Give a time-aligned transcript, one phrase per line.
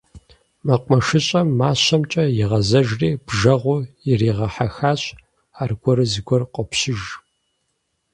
[0.65, 3.81] МэкъумэшыщӀэм мащэмкӀэ игъэзэжри, бжэгъур
[4.11, 5.01] иригъэхьэхащ-
[5.61, 7.01] аргуэру зыгуэр къопщыж.